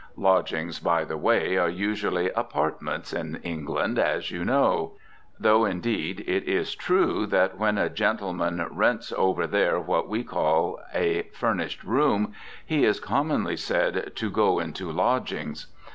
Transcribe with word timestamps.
Lodgings, 0.17 0.79
by 0.79 1.03
the 1.05 1.15
way, 1.15 1.57
are 1.57 1.69
usually 1.69 2.31
"apartments" 2.31 3.13
in 3.13 3.35
England, 3.43 3.99
as 3.99 4.31
you 4.31 4.43
know. 4.43 4.93
Though, 5.39 5.63
indeed, 5.63 6.21
it 6.25 6.45
is 6.45 6.73
true 6.73 7.27
that 7.27 7.59
when 7.59 7.77
a 7.77 7.87
gentleman 7.87 8.65
rents 8.71 9.13
over 9.15 9.45
there 9.45 9.79
what 9.79 10.09
we 10.09 10.23
call 10.23 10.79
a 10.91 11.29
"furnished 11.35 11.83
room" 11.83 12.33
he 12.65 12.83
is 12.83 12.99
commonly 12.99 13.55
said 13.55 14.13
to 14.15 14.31
"go 14.31 14.57
into 14.57 14.91
lodgings." 14.91 15.67